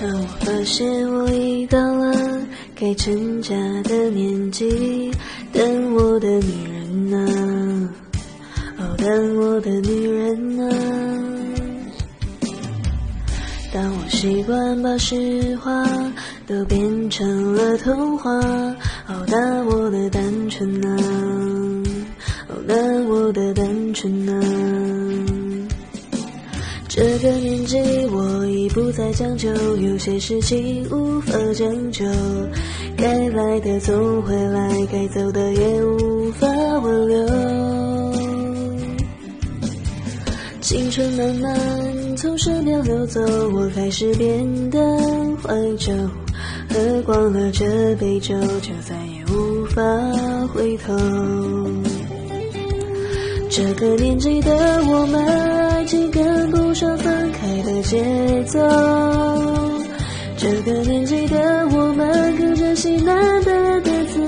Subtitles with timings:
[0.00, 2.46] 当我发现我已到了
[2.76, 5.10] 该成家的年纪，
[5.52, 7.90] 等我的女人呢？
[8.78, 10.72] 哦，等我的女人呢？
[13.72, 15.84] 当我习惯把实话
[16.46, 18.30] 都变成了童话，
[19.08, 20.96] 哦，那我的单纯呢？
[22.46, 24.40] 哦，那我的单纯呢？
[26.88, 27.57] 这个年，
[28.78, 32.04] 不再将就，有些事情无法将就。
[32.96, 37.26] 该来的总会来，该走的也无法挽留。
[40.60, 43.20] 青春慢慢从身边流走，
[43.52, 44.78] 我开始变得
[45.42, 45.92] 怀旧。
[46.70, 49.82] 喝光了这杯酒，就再也无法
[50.54, 50.94] 回头。
[53.50, 54.52] 这个年纪的
[54.84, 55.57] 我们，
[55.88, 58.60] 情跟不上分开的节奏。
[60.36, 64.20] 这个年纪的我们，更珍惜难得的自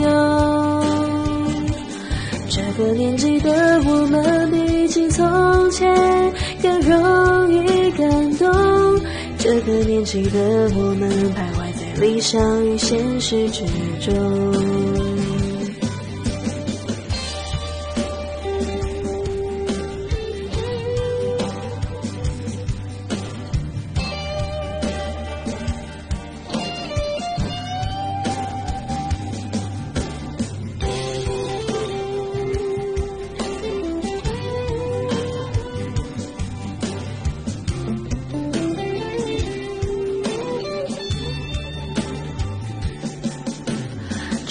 [0.00, 0.84] 由。
[2.48, 5.88] 这个年纪的我们，比起从前
[6.60, 9.00] 更容易感动。
[9.38, 13.64] 这个年纪的我们，徘徊在理想与现实之
[14.00, 15.13] 中。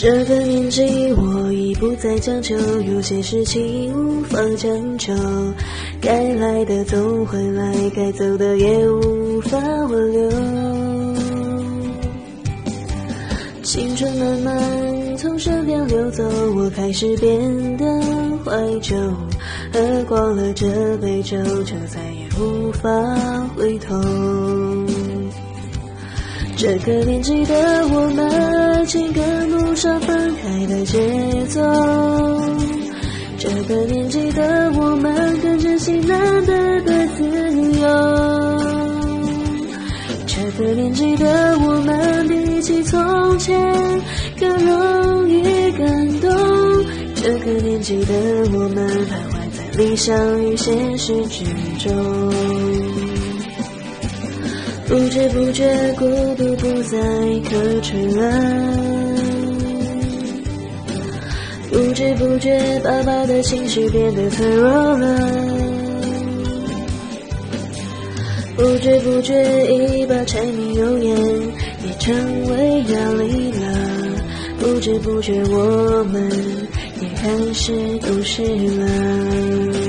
[0.03, 5.14] 这个年纪，我已不再将就，有些事情无法将就。
[6.02, 10.30] 该来的总会来，该走的也无法挽留。
[13.62, 16.22] 青春慢慢从身边流走，
[16.53, 17.85] 我开始变得
[18.44, 18.97] 怀旧。
[19.72, 22.90] 喝光了这杯酒，就再也无法
[23.56, 23.96] 回头。
[26.63, 27.53] 这个年纪的
[27.90, 30.97] 我们，爱情跟不上分开的节
[31.50, 31.59] 奏。
[33.38, 37.25] 这个年纪的我们，更珍惜难得的自
[37.81, 37.85] 由。
[40.25, 44.02] 这个年纪的我们，比起从前
[44.40, 46.31] 更容易感动。
[47.13, 48.13] 这个年纪的
[48.53, 51.44] 我们，徘徊在理想与现实之
[51.85, 53.12] 中。
[54.94, 55.66] 不知不觉，
[55.98, 56.06] 孤
[56.36, 57.00] 独不再
[57.50, 58.31] 可耻了。
[61.72, 65.18] 不知不觉，爸爸的情绪变得脆弱了。
[68.56, 69.34] 不知不觉，
[69.66, 72.14] 一把柴米油盐也成
[72.52, 73.66] 为压力了。
[74.59, 76.30] 不知不觉，我们
[77.02, 78.44] 也开始懂事
[78.78, 79.83] 了。